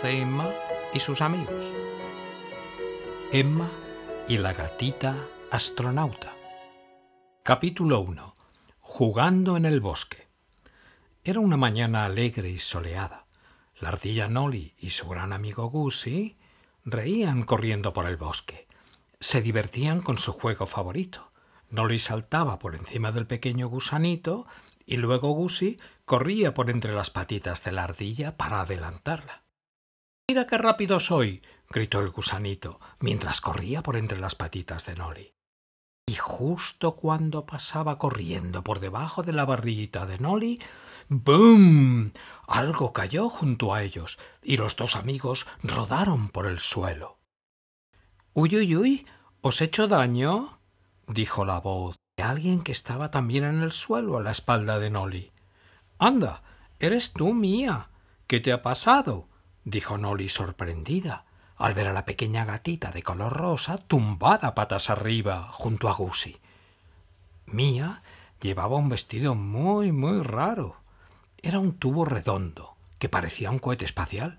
de 0.00 0.22
Emma 0.22 0.48
y 0.94 1.00
sus 1.00 1.20
amigos. 1.20 1.62
Emma 3.30 3.68
y 4.26 4.38
la 4.38 4.54
gatita 4.54 5.14
astronauta. 5.50 6.32
Capítulo 7.42 8.00
1. 8.00 8.34
Jugando 8.80 9.58
en 9.58 9.66
el 9.66 9.80
bosque. 9.80 10.28
Era 11.24 11.40
una 11.40 11.58
mañana 11.58 12.06
alegre 12.06 12.48
y 12.48 12.58
soleada. 12.58 13.26
La 13.80 13.90
ardilla 13.90 14.28
Nolly 14.28 14.74
y 14.78 14.90
su 14.90 15.06
gran 15.08 15.34
amigo 15.34 15.68
Gussie 15.68 16.38
reían 16.86 17.42
corriendo 17.42 17.92
por 17.92 18.06
el 18.06 18.16
bosque. 18.16 18.66
Se 19.20 19.42
divertían 19.42 20.00
con 20.00 20.16
su 20.16 20.32
juego 20.32 20.66
favorito, 20.66 21.32
Nolly 21.68 21.98
saltaba 21.98 22.58
por 22.58 22.76
encima 22.76 23.12
del 23.12 23.26
pequeño 23.26 23.68
gusanito 23.68 24.46
y 24.86 24.96
luego 24.96 25.32
Gussie 25.32 25.78
corría 26.06 26.54
por 26.54 26.70
entre 26.70 26.94
las 26.94 27.10
patitas 27.10 27.62
de 27.62 27.72
la 27.72 27.84
ardilla 27.84 28.38
para 28.38 28.62
adelantarla. 28.62 29.41
Mira 30.28 30.46
qué 30.46 30.56
rápido 30.56 31.00
soy, 31.00 31.42
gritó 31.68 32.00
el 32.00 32.10
gusanito, 32.10 32.80
mientras 33.00 33.40
corría 33.40 33.82
por 33.82 33.96
entre 33.96 34.18
las 34.18 34.34
patitas 34.34 34.86
de 34.86 34.94
Nolly. 34.94 35.34
Y 36.06 36.14
justo 36.14 36.96
cuando 36.96 37.46
pasaba 37.46 37.98
corriendo 37.98 38.62
por 38.62 38.80
debajo 38.80 39.22
de 39.22 39.32
la 39.32 39.44
barriguita 39.44 40.06
de 40.06 40.18
Nolly, 40.18 40.60
¡boom! 41.08 42.12
Algo 42.46 42.92
cayó 42.92 43.28
junto 43.28 43.74
a 43.74 43.82
ellos 43.82 44.18
y 44.42 44.56
los 44.56 44.76
dos 44.76 44.96
amigos 44.96 45.46
rodaron 45.62 46.28
por 46.28 46.46
el 46.46 46.58
suelo. 46.58 47.18
¡Uy, 48.34 48.56
uy, 48.56 48.76
uy! 48.76 49.06
¿Os 49.40 49.60
he 49.60 49.64
hecho 49.64 49.88
daño? 49.88 50.58
dijo 51.08 51.44
la 51.44 51.60
voz 51.60 51.96
de 52.16 52.22
alguien 52.22 52.62
que 52.62 52.72
estaba 52.72 53.10
también 53.10 53.44
en 53.44 53.62
el 53.62 53.72
suelo 53.72 54.18
a 54.18 54.22
la 54.22 54.30
espalda 54.30 54.78
de 54.78 54.90
Nolly. 54.90 55.32
Anda, 55.98 56.42
eres 56.78 57.12
tú, 57.12 57.32
mía. 57.32 57.90
¿Qué 58.26 58.40
te 58.40 58.52
ha 58.52 58.62
pasado? 58.62 59.28
Dijo 59.64 59.98
Nolly 59.98 60.28
sorprendida 60.28 61.24
al 61.56 61.74
ver 61.74 61.86
a 61.86 61.92
la 61.92 62.04
pequeña 62.04 62.44
gatita 62.44 62.90
de 62.90 63.02
color 63.02 63.32
rosa 63.32 63.76
tumbada 63.78 64.54
patas 64.54 64.90
arriba 64.90 65.48
junto 65.52 65.88
a 65.88 65.94
Gussie. 65.94 66.40
Mía 67.46 68.02
llevaba 68.40 68.76
un 68.76 68.88
vestido 68.88 69.34
muy, 69.34 69.92
muy 69.92 70.22
raro. 70.22 70.76
Era 71.42 71.58
un 71.58 71.78
tubo 71.78 72.04
redondo 72.04 72.74
que 72.98 73.08
parecía 73.08 73.50
un 73.50 73.58
cohete 73.58 73.84
espacial. 73.84 74.38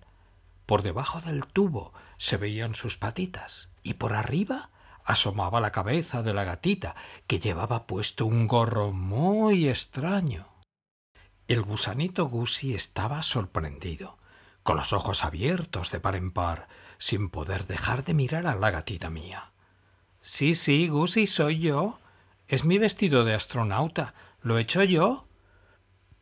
Por 0.66 0.81
debajo 0.81 1.21
del 1.21 1.45
tubo 1.45 1.94
se 2.17 2.38
veían 2.38 2.75
sus 2.75 2.97
patitas 2.97 3.69
y 3.83 3.95
por 3.95 4.13
arriba 4.13 4.69
asomaba 5.05 5.59
la 5.59 5.71
cabeza 5.71 6.23
de 6.23 6.33
la 6.33 6.44
gatita, 6.44 6.95
que 7.27 7.39
llevaba 7.39 7.88
puesto 7.88 8.25
un 8.25 8.47
gorro 8.47 8.91
muy 8.91 9.67
extraño. 9.67 10.47
El 11.47 11.61
gusanito 11.61 12.27
Gussie 12.27 12.75
estaba 12.75 13.21
sorprendido, 13.21 14.17
con 14.64 14.78
los 14.78 14.94
ojos 14.94 15.23
abiertos 15.23 15.92
de 15.92 16.00
par 16.00 16.16
en 16.16 16.31
par, 16.31 16.67
sin 16.97 17.30
poder 17.30 17.67
dejar 17.67 18.03
de 18.03 18.14
mirar 18.14 18.47
a 18.47 18.56
la 18.56 18.72
gatita 18.72 19.09
mía. 19.09 19.52
Sí, 20.22 20.56
sí, 20.56 20.88
Gussie, 20.88 21.28
soy 21.28 21.59
yo. 21.59 22.00
Es 22.47 22.64
mi 22.64 22.78
vestido 22.78 23.25
de 23.25 23.34
astronauta. 23.34 24.14
¿Lo 24.41 24.58
he 24.58 24.61
hecho 24.61 24.84
yo? 24.84 25.28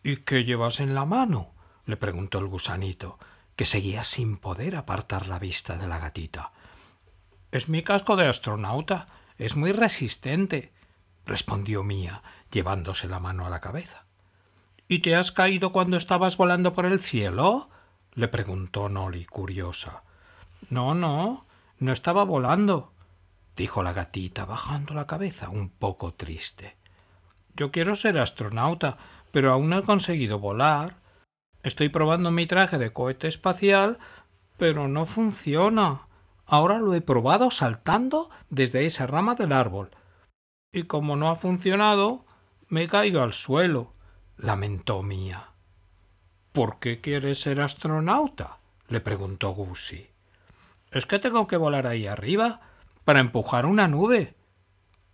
¿Y 0.03 0.17
qué 0.17 0.43
llevas 0.43 0.79
en 0.79 0.95
la 0.95 1.05
mano? 1.05 1.53
le 1.85 1.97
preguntó 1.97 2.39
el 2.39 2.47
gusanito, 2.47 3.19
que 3.55 3.65
seguía 3.65 4.03
sin 4.03 4.37
poder 4.37 4.75
apartar 4.75 5.27
la 5.27 5.39
vista 5.39 5.77
de 5.77 5.87
la 5.87 5.99
gatita. 5.99 6.51
Es 7.51 7.69
mi 7.69 7.83
casco 7.83 8.15
de 8.15 8.27
astronauta. 8.27 9.07
Es 9.37 9.55
muy 9.55 9.71
resistente, 9.71 10.71
respondió 11.25 11.83
Mía, 11.83 12.23
llevándose 12.51 13.07
la 13.07 13.19
mano 13.19 13.45
a 13.45 13.49
la 13.49 13.59
cabeza. 13.59 14.05
¿Y 14.87 14.99
te 14.99 15.15
has 15.15 15.31
caído 15.31 15.71
cuando 15.71 15.97
estabas 15.97 16.37
volando 16.37 16.73
por 16.73 16.85
el 16.85 16.99
cielo? 16.99 17.69
Le 18.13 18.27
preguntó 18.27 18.89
Nolly, 18.89 19.25
curiosa. 19.25 20.03
No, 20.69 20.93
no, 20.93 21.45
no 21.79 21.91
estaba 21.91 22.23
volando, 22.23 22.91
dijo 23.55 23.83
la 23.83 23.93
gatita, 23.93 24.45
bajando 24.45 24.93
la 24.93 25.07
cabeza 25.07 25.49
un 25.49 25.69
poco 25.69 26.13
triste. 26.13 26.75
Yo 27.55 27.71
quiero 27.71 27.95
ser 27.95 28.17
astronauta, 28.19 28.97
pero 29.31 29.51
aún 29.51 29.69
no 29.69 29.79
he 29.79 29.83
conseguido 29.83 30.39
volar. 30.39 30.95
Estoy 31.63 31.89
probando 31.89 32.31
mi 32.31 32.47
traje 32.47 32.77
de 32.77 32.93
cohete 32.93 33.27
espacial, 33.27 33.97
pero 34.57 34.87
no 34.87 35.05
funciona. 35.05 36.01
Ahora 36.45 36.79
lo 36.79 36.93
he 36.93 37.01
probado 37.01 37.51
saltando 37.51 38.29
desde 38.49 38.85
esa 38.85 39.07
rama 39.07 39.35
del 39.35 39.53
árbol. 39.53 39.91
Y 40.73 40.83
como 40.83 41.15
no 41.15 41.29
ha 41.29 41.35
funcionado, 41.35 42.25
me 42.67 42.83
he 42.83 42.87
caído 42.87 43.23
al 43.23 43.33
suelo, 43.33 43.93
lamentó 44.37 45.01
Mía. 45.03 45.50
¿Por 46.51 46.79
qué 46.79 46.99
quieres 46.99 47.39
ser 47.39 47.61
astronauta? 47.61 48.57
le 48.89 48.99
preguntó 48.99 49.51
Gussie. 49.51 50.11
Es 50.91 51.05
que 51.05 51.17
tengo 51.17 51.47
que 51.47 51.55
volar 51.55 51.87
ahí 51.87 52.07
arriba 52.07 52.59
para 53.05 53.21
empujar 53.21 53.65
una 53.65 53.87
nube. 53.87 54.35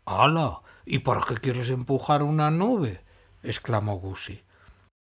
¡Hala! 0.05 0.61
¿Y 0.83 0.99
por 0.99 1.27
qué 1.27 1.35
quieres 1.35 1.69
empujar 1.69 2.23
una 2.23 2.49
nube? 2.49 3.01
exclamó 3.43 3.99
Gussie. 3.99 4.43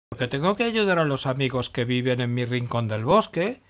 Porque 0.09 0.27
tengo 0.27 0.55
que 0.55 0.65
ayudar 0.65 0.99
a 0.99 1.05
los 1.05 1.25
amigos 1.25 1.71
que 1.71 1.85
viven 1.85 2.21
en 2.21 2.33
mi 2.35 2.45
rincón 2.45 2.87
del 2.87 3.05
bosque. 3.05 3.63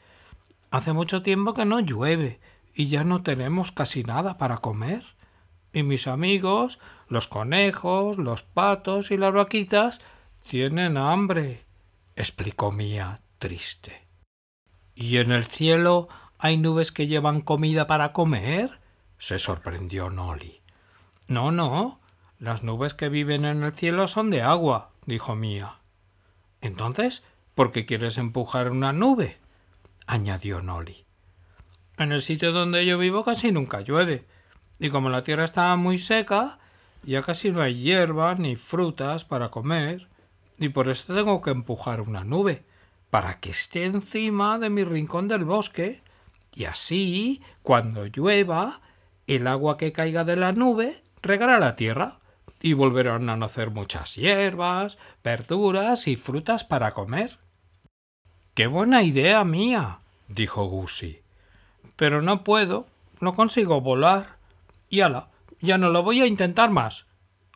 Hace 0.69 0.92
mucho 0.92 1.22
tiempo 1.22 1.53
que 1.53 1.64
no 1.64 1.80
llueve 1.80 2.42
y 2.74 2.88
ya 2.88 3.06
no 3.06 3.24
tenemos 3.24 3.72
casi 3.72 4.03
nada 4.03 4.38
para 4.38 4.58
comer. 4.58 5.06
Y 5.72 5.84
mis 5.84 6.08
amigos, 6.08 6.80
los 7.08 7.30
conejos, 7.30 8.18
los 8.18 8.44
patos 8.44 9.12
y 9.12 9.18
las 9.18 9.34
vaquitas, 9.34 10.02
tienen 10.44 10.98
hambre, 10.98 11.69
explicó 12.22 12.72
Mía, 12.72 13.22
triste. 13.38 14.07
¿Y 14.94 15.18
en 15.18 15.31
el 15.31 15.46
cielo 15.46 16.09
hay 16.38 16.57
nubes 16.57 16.91
que 16.91 17.07
llevan 17.07 17.41
comida 17.41 17.88
para 17.88 18.13
comer? 18.13 18.80
se 19.18 19.40
sorprendió 19.40 20.09
Nolly. 20.09 20.62
No, 21.28 21.52
no. 21.52 22.00
Las 22.40 22.63
nubes 22.63 22.94
que 22.94 23.09
viven 23.09 23.46
en 23.46 23.63
el 23.63 23.74
cielo 23.74 24.07
son 24.07 24.30
de 24.30 24.41
agua, 24.41 24.91
dijo 25.06 25.35
Mía. 25.35 25.80
Entonces, 26.62 27.24
¿por 27.56 27.72
qué 27.72 27.85
quieres 27.85 28.18
empujar 28.18 28.72
una 28.72 28.94
nube? 28.94 29.38
añadió 30.07 30.62
Nolly. 30.62 31.06
En 31.97 32.12
el 32.12 32.22
sitio 32.22 32.51
donde 32.51 32.86
yo 32.86 32.97
vivo 32.97 33.24
casi 33.24 33.51
nunca 33.51 33.81
llueve, 33.81 34.25
y 34.80 34.90
como 34.90 35.09
la 35.09 35.24
tierra 35.24 35.46
está 35.46 35.75
muy 35.75 35.97
seca, 35.97 36.59
ya 37.03 37.22
casi 37.22 37.51
no 37.51 37.62
hay 37.62 37.75
hierba 37.75 38.36
ni 38.36 38.56
frutas 38.56 39.25
para 39.25 39.50
comer, 39.50 40.09
y 40.59 40.70
por 40.70 40.90
eso 40.90 41.14
tengo 41.14 41.42
que 41.42 41.52
empujar 41.52 42.02
una 42.02 42.24
nube, 42.24 42.64
para 43.09 43.40
que 43.40 43.50
esté 43.50 43.86
encima 43.86 44.59
de 44.59 44.70
mi 44.70 44.84
rincón 44.84 45.28
del 45.28 45.46
bosque, 45.46 46.02
y 46.53 46.66
así, 46.66 47.42
cuando 47.64 48.06
llueva, 48.06 48.81
el 49.25 49.48
agua 49.48 49.78
que 49.78 49.92
caiga 49.92 50.24
de 50.24 50.36
la 50.36 50.52
nube 50.52 51.02
regará 51.22 51.59
la 51.59 51.75
tierra, 51.75 52.19
y 52.62 52.74
volverán 52.74 53.30
a 53.30 53.38
nacer 53.38 53.72
muchas 53.72 54.16
hierbas, 54.16 54.98
verduras 55.24 56.08
y 56.08 56.18
frutas 56.18 56.64
para 56.64 56.94
comer. 56.94 57.40
¡Qué 58.53 58.68
buena 58.68 59.02
idea 59.02 59.44
mía! 59.46 60.00
dijo 60.28 60.66
Gussie 60.66 61.24
pero 62.00 62.22
no 62.22 62.46
puedo, 62.46 62.88
no 63.19 63.36
consigo 63.36 63.81
volar. 63.81 64.38
Y 64.90 65.02
ala, 65.02 65.28
ya 65.59 65.78
no 65.78 65.90
lo 65.90 66.02
voy 66.02 66.22
a 66.22 66.28
intentar 66.28 66.69
más, 66.69 67.08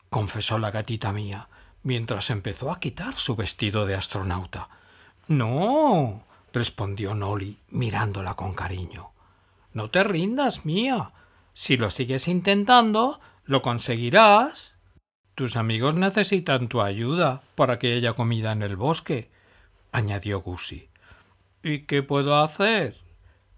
confesó 0.10 0.60
la 0.60 0.70
gatita 0.70 1.14
mía, 1.14 1.48
mientras 1.84 2.30
empezó 2.30 2.72
a 2.72 2.80
quitar 2.80 3.16
su 3.18 3.36
vestido 3.36 3.86
de 3.86 3.96
astronauta. 3.96 4.70
No, 5.28 6.24
respondió 6.52 7.14
Nolly, 7.14 7.60
mirándola 7.70 8.36
con 8.36 8.54
cariño. 8.54 9.12
No 9.74 9.90
te 9.90 10.04
rindas, 10.04 10.66
mía. 10.66 11.12
Si 11.54 11.78
lo 11.78 11.92
sigues 11.92 12.28
intentando, 12.28 13.20
lo 13.46 13.62
conseguirás. 13.62 14.74
Tus 15.36 15.56
amigos 15.56 15.96
necesitan 15.96 16.68
tu 16.68 16.82
ayuda 16.82 17.42
para 17.56 17.80
que 17.80 17.94
haya 17.94 18.14
comida 18.14 18.52
en 18.52 18.62
el 18.62 18.76
bosque, 18.76 19.32
añadió 19.92 20.42
Gussie. 20.42 20.90
¿Y 21.64 21.82
qué 21.82 22.04
puedo 22.04 22.42
hacer? 22.44 22.98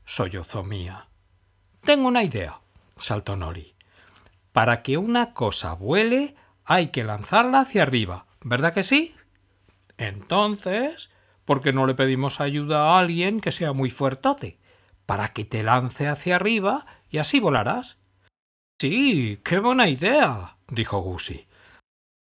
sollozó 0.06 0.64
Mía. 0.64 1.08
Tengo 1.84 2.08
una 2.08 2.24
idea, 2.24 2.60
saltó 2.96 3.36
Nolly. 3.36 3.74
Para 4.52 4.84
que 4.84 4.98
una 4.98 5.34
cosa 5.34 5.74
vuele 5.74 6.36
hay 6.66 6.90
que 6.90 7.04
lanzarla 7.04 7.62
hacia 7.62 7.84
arriba, 7.84 8.26
¿verdad 8.42 8.74
que 8.74 8.84
sí? 8.84 9.16
Entonces, 9.98 11.12
¿por 11.46 11.62
qué 11.62 11.72
no 11.72 11.88
le 11.88 11.96
pedimos 11.96 12.42
ayuda 12.42 12.84
a 12.84 13.00
alguien 13.00 13.40
que 13.40 13.52
sea 13.52 13.74
muy 13.74 13.90
fuertote? 13.90 14.60
Para 15.06 15.34
que 15.34 15.46
te 15.46 15.64
lance 15.64 16.08
hacia 16.08 16.36
arriba 16.36 16.86
y 17.10 17.20
así 17.20 17.40
volarás. 17.40 17.98
Sí, 18.82 19.40
qué 19.44 19.60
buena 19.60 19.88
idea, 19.88 20.58
dijo 20.68 21.00
Gussie. 21.00 21.48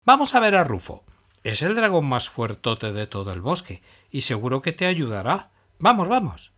Vamos 0.04 0.34
a 0.34 0.40
ver 0.40 0.54
a 0.54 0.64
Rufo. 0.64 1.04
Es 1.42 1.62
el 1.62 1.74
dragón 1.74 2.06
más 2.06 2.28
fuertote 2.28 2.92
de 2.92 3.06
todo 3.06 3.32
el 3.32 3.40
bosque 3.40 3.82
y 4.10 4.20
seguro 4.20 4.62
que 4.62 4.72
te 4.72 4.86
ayudará. 4.86 5.50
Vamos, 5.78 6.08
vamos 6.08 6.54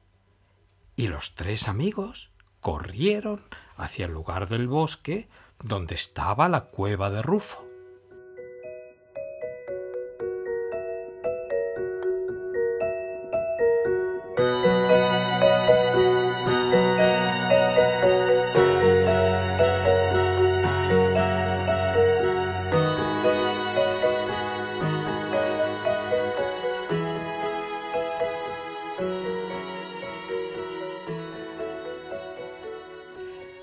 y 0.97 1.09
los 1.09 1.35
tres 1.35 1.69
amigos 1.69 2.31
corrieron 2.61 3.43
hacia 3.77 4.07
el 4.07 4.13
lugar 4.13 4.49
del 4.49 4.67
bosque 4.67 5.29
donde 5.63 5.95
estaba 5.95 6.49
la 6.49 6.63
cueva 6.63 7.11
de 7.11 7.23
Rufo. 7.23 7.65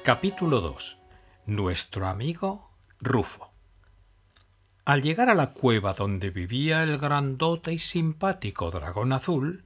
Capítulo 0.04 0.60
2. 0.60 0.98
Nuestro 1.46 2.08
amigo 2.08 2.70
Rufo. 3.00 3.54
Al 4.84 5.02
llegar 5.02 5.30
a 5.30 5.34
la 5.34 5.54
cueva 5.54 5.94
donde 5.94 6.30
vivía 6.30 6.84
el 6.84 6.98
grandote 6.98 7.72
y 7.72 7.80
simpático 7.80 8.70
dragón 8.70 9.14
azul, 9.14 9.64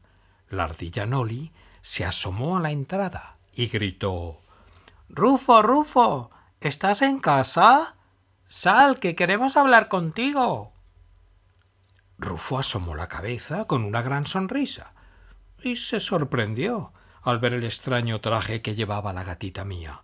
la 0.48 0.66
ardilla 0.66 1.07
Noli 1.07 1.54
se 1.81 2.06
asomó 2.06 2.57
a 2.57 2.60
la 2.60 2.69
entrada 2.69 3.38
y 3.51 3.66
gritó 3.66 4.42
Rufo, 5.10 5.63
Rufo, 5.63 6.30
¿estás 6.62 7.01
en 7.01 7.18
casa? 7.18 7.95
Sal, 8.45 9.00
que 9.00 9.16
queremos 9.16 9.57
hablar 9.57 9.88
contigo. 9.88 10.72
Rufo 12.19 12.60
asomó 12.60 12.94
la 12.94 13.07
cabeza 13.07 13.66
con 13.66 13.84
una 13.84 14.04
gran 14.04 14.28
sonrisa 14.28 14.94
y 15.63 15.78
se 15.78 16.00
sorprendió 16.00 16.94
al 17.24 17.39
ver 17.39 17.54
el 17.54 17.63
extraño 17.63 18.22
traje 18.22 18.62
que 18.62 18.75
llevaba 18.75 19.13
la 19.13 19.24
gatita 19.24 19.66
mía. 19.66 20.04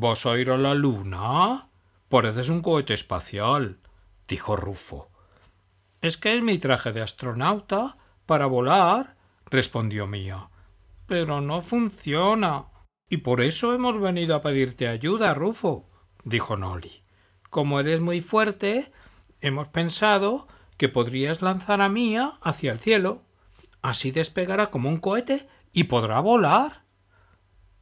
¿Vas 0.00 0.26
a 0.26 0.38
ir 0.38 0.48
a 0.52 0.56
la 0.56 0.74
luna? 0.74 1.70
Pareces 2.08 2.50
un 2.50 2.62
cohete 2.62 2.94
espacial, 2.94 3.80
dijo 4.28 4.54
Rufo. 4.54 5.10
Es 6.00 6.16
que 6.16 6.36
es 6.36 6.40
mi 6.40 6.58
traje 6.58 6.92
de 6.92 7.02
astronauta 7.02 7.96
para 8.24 8.46
volar, 8.46 9.16
respondió 9.46 10.06
Mía. 10.06 10.50
Pero 11.08 11.40
no 11.40 11.62
funciona. 11.62 12.66
Y 13.10 13.16
por 13.16 13.40
eso 13.40 13.74
hemos 13.74 13.98
venido 13.98 14.36
a 14.36 14.40
pedirte 14.40 14.86
ayuda, 14.86 15.34
Rufo, 15.34 15.88
dijo 16.22 16.56
Noli. 16.56 17.02
Como 17.50 17.80
eres 17.80 18.00
muy 18.00 18.20
fuerte, 18.20 18.92
hemos 19.40 19.66
pensado 19.66 20.46
que 20.76 20.88
podrías 20.88 21.42
lanzar 21.42 21.80
a 21.80 21.88
Mía 21.88 22.38
hacia 22.40 22.70
el 22.70 22.78
cielo. 22.78 23.22
Así 23.82 24.12
despegará 24.12 24.70
como 24.70 24.90
un 24.90 24.98
cohete 24.98 25.48
y 25.72 25.84
podrá 25.84 26.20
volar. 26.20 26.84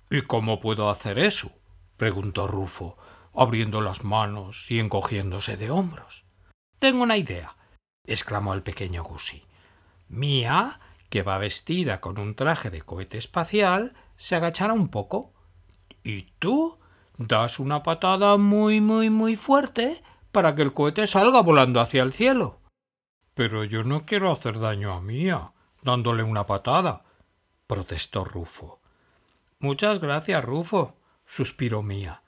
¿Y 0.08 0.22
cómo 0.22 0.60
puedo 0.60 0.88
hacer 0.88 1.18
eso? 1.18 1.52
Preguntó 1.96 2.46
Rufo, 2.46 2.96
abriendo 3.34 3.80
las 3.80 4.04
manos 4.04 4.70
y 4.70 4.78
encogiéndose 4.78 5.56
de 5.56 5.70
hombros. 5.70 6.24
Tengo 6.78 7.02
una 7.02 7.16
idea, 7.16 7.56
exclamó 8.04 8.54
el 8.54 8.62
pequeño 8.62 9.02
Gussie. 9.04 9.46
Mía, 10.08 10.80
que 11.10 11.22
va 11.22 11.38
vestida 11.38 12.00
con 12.00 12.18
un 12.18 12.34
traje 12.34 12.70
de 12.70 12.82
cohete 12.82 13.18
espacial, 13.18 13.94
se 14.16 14.36
agachará 14.36 14.72
un 14.72 14.88
poco. 14.88 15.32
Y 16.02 16.32
tú 16.38 16.78
das 17.18 17.58
una 17.58 17.82
patada 17.82 18.36
muy, 18.36 18.80
muy, 18.80 19.10
muy 19.10 19.36
fuerte 19.36 20.02
para 20.32 20.54
que 20.54 20.62
el 20.62 20.72
cohete 20.72 21.06
salga 21.06 21.40
volando 21.40 21.80
hacia 21.80 22.02
el 22.02 22.12
cielo. 22.12 22.60
Pero 23.34 23.64
yo 23.64 23.84
no 23.84 24.06
quiero 24.06 24.32
hacer 24.32 24.58
daño 24.60 24.92
a 24.92 25.00
Mía, 25.00 25.52
dándole 25.82 26.22
una 26.22 26.46
patada, 26.46 27.04
protestó 27.66 28.24
Rufo. 28.24 28.80
Muchas 29.58 30.00
gracias, 30.00 30.44
Rufo, 30.44 30.94
suspiró 31.26 31.82
Mía, 31.82 32.22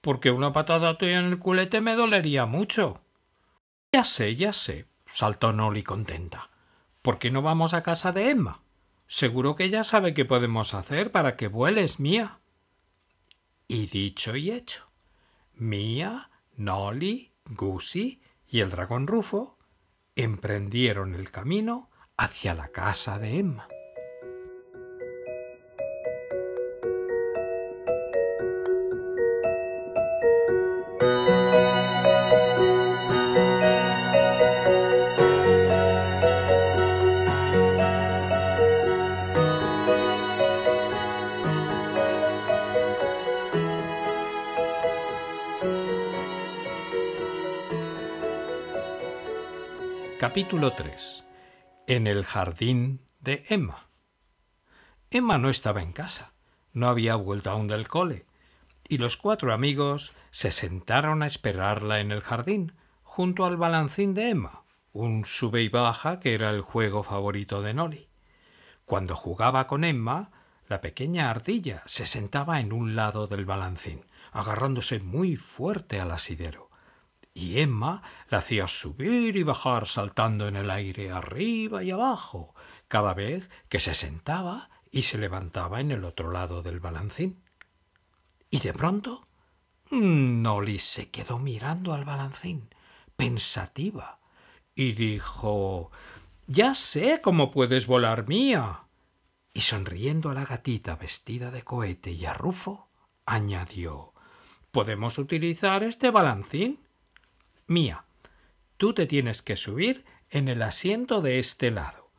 porque 0.00 0.30
una 0.30 0.52
patada 0.52 0.98
tuya 0.98 1.18
en 1.18 1.26
el 1.26 1.38
culete 1.38 1.80
me 1.80 1.94
dolería 1.94 2.46
mucho. 2.46 3.00
Ya 3.92 4.04
sé, 4.04 4.36
ya 4.36 4.52
sé, 4.52 4.86
saltó 5.06 5.52
Noli 5.52 5.82
contenta. 5.82 6.50
¿Por 7.02 7.18
qué 7.18 7.30
no 7.30 7.42
vamos 7.42 7.74
a 7.74 7.82
casa 7.82 8.12
de 8.12 8.30
Emma? 8.30 8.62
Seguro 9.06 9.56
que 9.56 9.64
ella 9.64 9.84
sabe 9.84 10.14
qué 10.14 10.24
podemos 10.24 10.74
hacer 10.74 11.10
para 11.10 11.36
que 11.36 11.48
vueles, 11.48 11.98
Mía. 11.98 12.38
Y 13.68 13.86
dicho 13.86 14.36
y 14.36 14.50
hecho, 14.50 14.88
Mía, 15.54 16.30
Noli, 16.56 17.32
Gussie 17.46 18.20
y 18.46 18.60
el 18.60 18.70
dragón 18.70 19.06
Rufo 19.06 19.58
emprendieron 20.14 21.14
el 21.14 21.30
camino 21.30 21.90
hacia 22.16 22.54
la 22.54 22.68
casa 22.68 23.18
de 23.18 23.38
Emma. 23.38 23.68
Capítulo 50.32 50.72
3. 50.72 51.26
En 51.86 52.06
el 52.06 52.24
jardín 52.24 53.02
de 53.20 53.44
Emma. 53.50 53.90
Emma 55.10 55.36
no 55.36 55.50
estaba 55.50 55.82
en 55.82 55.92
casa, 55.92 56.32
no 56.72 56.88
había 56.88 57.16
vuelto 57.16 57.50
aún 57.50 57.68
del 57.68 57.86
cole, 57.86 58.24
y 58.88 58.96
los 58.96 59.18
cuatro 59.18 59.52
amigos 59.52 60.14
se 60.30 60.50
sentaron 60.50 61.22
a 61.22 61.26
esperarla 61.26 62.00
en 62.00 62.12
el 62.12 62.22
jardín, 62.22 62.72
junto 63.02 63.44
al 63.44 63.58
balancín 63.58 64.14
de 64.14 64.30
Emma, 64.30 64.62
un 64.94 65.26
sube 65.26 65.60
y 65.60 65.68
baja 65.68 66.18
que 66.18 66.32
era 66.32 66.48
el 66.48 66.62
juego 66.62 67.02
favorito 67.02 67.60
de 67.60 67.74
Noli. 67.74 68.08
Cuando 68.86 69.14
jugaba 69.14 69.66
con 69.66 69.84
Emma, 69.84 70.30
la 70.66 70.80
pequeña 70.80 71.28
ardilla 71.28 71.82
se 71.84 72.06
sentaba 72.06 72.58
en 72.60 72.72
un 72.72 72.96
lado 72.96 73.26
del 73.26 73.44
balancín, 73.44 74.06
agarrándose 74.32 74.98
muy 74.98 75.36
fuerte 75.36 76.00
al 76.00 76.10
asidero 76.10 76.71
y 77.34 77.60
Emma 77.60 78.02
la 78.28 78.38
hacía 78.38 78.68
subir 78.68 79.36
y 79.36 79.42
bajar 79.42 79.86
saltando 79.86 80.48
en 80.48 80.56
el 80.56 80.70
aire 80.70 81.10
arriba 81.10 81.82
y 81.82 81.90
abajo, 81.90 82.54
cada 82.88 83.14
vez 83.14 83.48
que 83.68 83.80
se 83.80 83.94
sentaba 83.94 84.70
y 84.90 85.02
se 85.02 85.18
levantaba 85.18 85.80
en 85.80 85.90
el 85.90 86.04
otro 86.04 86.30
lado 86.30 86.62
del 86.62 86.80
balancín. 86.80 87.42
Y 88.50 88.60
de 88.60 88.74
pronto 88.74 89.26
Noli 89.90 90.78
se 90.78 91.10
quedó 91.10 91.38
mirando 91.38 91.94
al 91.94 92.04
balancín, 92.04 92.68
pensativa, 93.16 94.20
y 94.74 94.92
dijo 94.92 95.90
Ya 96.46 96.74
sé 96.74 97.20
cómo 97.22 97.50
puedes 97.50 97.86
volar 97.86 98.28
mía. 98.28 98.84
Y 99.54 99.60
sonriendo 99.62 100.30
a 100.30 100.34
la 100.34 100.46
gatita 100.46 100.96
vestida 100.96 101.50
de 101.50 101.62
cohete 101.62 102.12
y 102.12 102.24
a 102.24 102.32
Rufo, 102.32 102.88
añadió 103.26 104.12
Podemos 104.70 105.18
utilizar 105.18 105.82
este 105.82 106.10
balancín 106.10 106.78
Mía, 107.66 108.04
tú 108.76 108.92
te 108.92 109.06
tienes 109.06 109.42
que 109.42 109.56
subir 109.56 110.04
en 110.30 110.48
el 110.48 110.62
asiento 110.62 111.20
de 111.20 111.38
este 111.38 111.70
lado. 111.70 112.10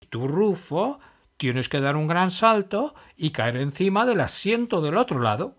Y 0.00 0.06
tú, 0.06 0.28
Rufo, 0.28 1.00
tienes 1.36 1.68
que 1.68 1.80
dar 1.80 1.96
un 1.96 2.06
gran 2.06 2.30
salto 2.30 2.94
y 3.16 3.30
caer 3.30 3.56
encima 3.56 4.06
del 4.06 4.20
asiento 4.20 4.80
del 4.80 4.96
otro 4.96 5.20
lado. 5.20 5.56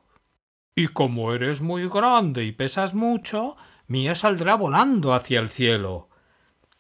Y 0.75 0.87
como 0.87 1.33
eres 1.33 1.61
muy 1.61 1.89
grande 1.89 2.45
y 2.45 2.51
pesas 2.51 2.93
mucho, 2.93 3.57
Mía 3.87 4.15
saldrá 4.15 4.55
volando 4.55 5.13
hacia 5.13 5.39
el 5.39 5.49
cielo. 5.49 6.09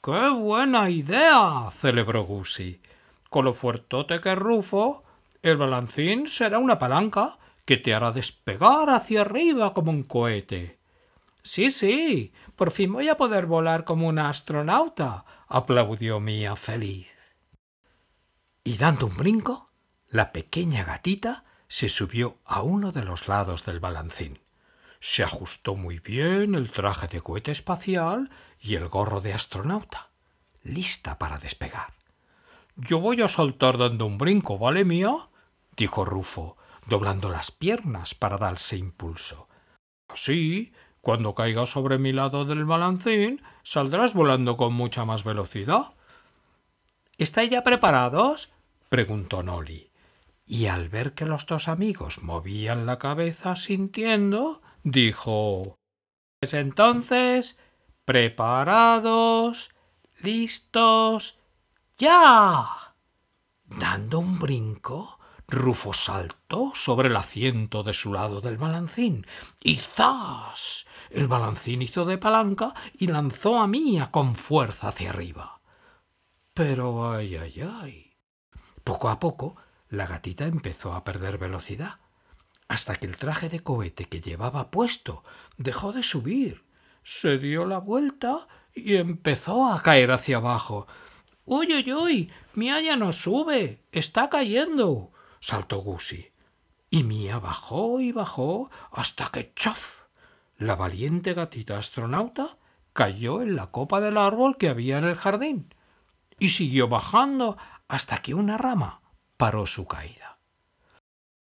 ¡Qué 0.01 0.29
buena 0.29 0.89
idea! 0.89 1.69
celebró 1.71 2.23
Gussie. 2.23 2.81
Con 3.29 3.45
lo 3.45 3.53
fuertote 3.53 4.21
que 4.21 4.33
Rufo, 4.35 5.03
el 5.41 5.57
balancín 5.57 6.27
será 6.27 6.59
una 6.59 6.79
palanca 6.79 7.37
que 7.65 7.77
te 7.77 7.93
hará 7.93 8.11
despegar 8.11 8.89
hacia 8.89 9.21
arriba 9.21 9.73
como 9.73 9.91
un 9.91 10.03
cohete. 10.03 10.78
Sí, 11.43 11.71
sí, 11.71 12.33
por 12.55 12.71
fin 12.71 12.91
voy 12.91 13.09
a 13.09 13.17
poder 13.17 13.45
volar 13.45 13.85
como 13.85 14.07
una 14.07 14.29
astronauta, 14.29 15.25
aplaudió 15.47 16.19
Mía 16.19 16.55
feliz. 16.55 17.07
Y 18.63 18.77
dando 18.77 19.07
un 19.07 19.17
brinco, 19.17 19.69
la 20.09 20.31
pequeña 20.31 20.83
gatita 20.83 21.45
se 21.67 21.87
subió 21.87 22.37
a 22.45 22.61
uno 22.61 22.91
de 22.91 23.03
los 23.03 23.27
lados 23.27 23.65
del 23.65 23.79
balancín. 23.79 24.39
Se 24.99 25.23
ajustó 25.23 25.75
muy 25.75 25.99
bien 25.99 26.55
el 26.55 26.71
traje 26.71 27.07
de 27.07 27.21
cohete 27.21 27.51
espacial 27.51 28.29
y 28.59 28.75
el 28.75 28.89
gorro 28.89 29.21
de 29.21 29.33
astronauta, 29.33 30.09
lista 30.63 31.17
para 31.17 31.37
despegar. 31.37 31.93
Yo 32.75 32.99
voy 32.99 33.21
a 33.21 33.27
saltar 33.27 33.77
dando 33.77 34.05
un 34.05 34.17
brinco, 34.17 34.57
¿vale, 34.57 34.83
Mía? 34.83 35.29
dijo 35.77 36.03
Rufo, 36.03 36.57
doblando 36.85 37.29
las 37.29 37.51
piernas 37.51 38.15
para 38.15 38.37
darse 38.37 38.75
impulso. 38.77 39.47
Sí, 40.13 40.73
cuando 41.01 41.35
caigas 41.35 41.69
sobre 41.69 41.97
mi 41.97 42.11
lado 42.11 42.45
del 42.45 42.65
balancín, 42.65 43.41
saldrás 43.63 44.13
volando 44.13 44.57
con 44.57 44.73
mucha 44.73 45.05
más 45.05 45.23
velocidad. 45.23 45.93
¿Estáis 47.17 47.49
ya 47.49 47.63
preparados? 47.63 48.51
preguntó 48.89 49.43
Noli. 49.43 49.91
Y 50.45 50.65
al 50.65 50.89
ver 50.89 51.13
que 51.13 51.25
los 51.25 51.45
dos 51.45 51.67
amigos 51.67 52.23
movían 52.23 52.85
la 52.85 52.97
cabeza 52.97 53.55
sintiendo, 53.55 54.61
dijo 54.83 55.77
Pues 56.39 56.53
entonces, 56.53 57.57
preparados, 58.05 59.69
listos, 60.21 61.37
ya. 61.97 62.95
Dando 63.65 64.19
un 64.19 64.39
brinco, 64.39 65.19
Rufo 65.47 65.93
saltó 65.93 66.71
sobre 66.73 67.09
el 67.09 67.15
asiento 67.15 67.83
de 67.83 67.93
su 67.93 68.13
lado 68.13 68.41
del 68.41 68.57
balancín 68.57 69.25
y 69.61 69.77
¡zas! 69.77 70.85
El 71.09 71.27
balancín 71.27 71.81
hizo 71.81 72.05
de 72.05 72.17
palanca 72.17 72.73
y 72.93 73.07
lanzó 73.07 73.59
a 73.59 73.67
Mía 73.67 74.11
con 74.11 74.35
fuerza 74.35 74.89
hacia 74.89 75.09
arriba. 75.09 75.59
Pero 76.53 77.11
ay, 77.11 77.35
ay, 77.35 77.61
ay. 77.61 78.13
Poco 78.83 79.09
a 79.09 79.19
poco 79.19 79.55
la 79.89 80.05
gatita 80.05 80.45
empezó 80.45 80.93
a 80.93 81.03
perder 81.03 81.37
velocidad. 81.37 81.99
hasta 82.67 82.95
que 82.95 83.07
el 83.07 83.17
traje 83.17 83.49
de 83.49 83.61
cohete 83.61 84.05
que 84.05 84.21
llevaba 84.21 84.69
puesto 84.71 85.23
dejó 85.57 85.91
de 85.91 86.03
subir. 86.03 86.63
Se 87.03 87.39
dio 87.39 87.65
la 87.65 87.79
vuelta 87.79 88.47
y 88.75 88.95
empezó 88.95 89.67
a 89.67 89.81
caer 89.81 90.11
hacia 90.11 90.37
abajo. 90.37 90.87
¡Uy, 91.45 91.67
uy, 91.73 91.93
uy! 91.93 92.31
Mía 92.53 92.79
ya 92.79 92.95
no 92.95 93.11
sube. 93.11 93.81
Está 93.91 94.29
cayendo. 94.29 95.11
saltó 95.39 95.79
Gussie. 95.79 96.31
Y 96.91 97.03
Mía 97.03 97.39
bajó 97.39 97.99
y 97.99 98.11
bajó 98.11 98.69
hasta 98.91 99.29
que 99.31 99.51
¡chof! 99.55 99.98
La 100.59 100.75
valiente 100.75 101.33
gatita 101.33 101.77
astronauta 101.77 102.57
cayó 102.91 103.41
en 103.41 103.55
la 103.55 103.67
copa 103.67 104.01
del 104.01 104.17
árbol 104.17 104.57
que 104.57 104.67
había 104.67 104.97
en 104.97 105.05
el 105.05 105.15
jardín 105.15 105.73
y 106.37 106.49
siguió 106.49 106.89
bajando 106.89 107.57
hasta 107.87 108.17
que 108.21 108.33
una 108.33 108.57
rama 108.57 108.99
paró 109.37 109.65
su 109.65 109.87
caída. 109.87 110.37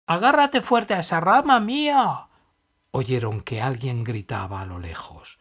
Agárrate 0.05 0.61
fuerte 0.61 0.93
a 0.93 0.99
esa 0.99 1.19
rama 1.19 1.59
mía. 1.59 2.27
Oyeron 2.91 3.41
que 3.41 3.63
alguien 3.63 4.03
gritaba 4.03 4.61
a 4.61 4.65
lo 4.65 4.77
lejos, 4.77 5.39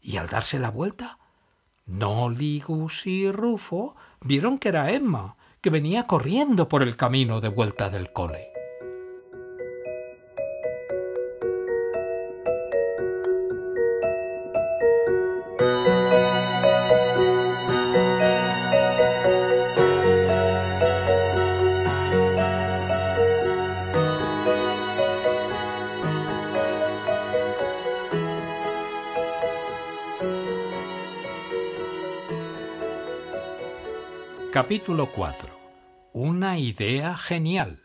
y 0.00 0.16
al 0.16 0.28
darse 0.28 0.60
la 0.60 0.70
vuelta, 0.70 1.18
Nolly, 1.86 2.60
Gussie 2.60 3.28
y 3.28 3.32
Rufo 3.32 3.96
vieron 4.20 4.58
que 4.58 4.68
era 4.68 4.92
Emma, 4.92 5.36
que 5.60 5.70
venía 5.70 6.06
corriendo 6.06 6.68
por 6.68 6.84
el 6.84 6.96
camino 6.96 7.40
de 7.40 7.48
vuelta 7.48 7.90
del 7.90 8.12
cole. 8.12 8.57
Capítulo 34.50 35.12
4. 35.12 35.46
Una 36.14 36.58
idea 36.58 37.18
genial. 37.18 37.82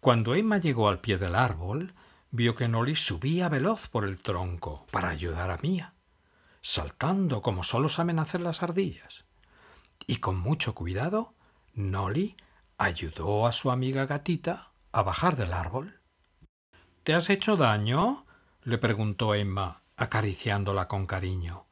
Cuando 0.00 0.34
Emma 0.34 0.58
llegó 0.58 0.86
al 0.86 1.00
pie 1.00 1.16
del 1.16 1.34
árbol, 1.34 1.94
vio 2.30 2.54
que 2.54 2.68
Nolly 2.68 2.94
subía 2.94 3.48
veloz 3.48 3.88
por 3.88 4.04
el 4.04 4.20
tronco 4.20 4.86
para 4.90 5.08
ayudar 5.08 5.50
a 5.50 5.56
Mía, 5.62 5.94
saltando 6.60 7.40
como 7.40 7.64
solo 7.64 7.88
saben 7.88 8.18
hacer 8.18 8.42
las 8.42 8.62
ardillas. 8.62 9.24
Y 10.06 10.16
con 10.16 10.38
mucho 10.38 10.74
cuidado, 10.74 11.32
Nolly 11.72 12.36
ayudó 12.76 13.46
a 13.46 13.52
su 13.52 13.70
amiga 13.70 14.04
gatita 14.04 14.72
a 14.92 15.02
bajar 15.02 15.36
del 15.36 15.54
árbol. 15.54 16.00
¿Te 17.02 17.14
has 17.14 17.30
hecho 17.30 17.56
daño? 17.56 18.26
le 18.62 18.76
preguntó 18.76 19.34
Emma, 19.34 19.80
acariciándola 19.96 20.86
con 20.86 21.06
cariño. 21.06 21.64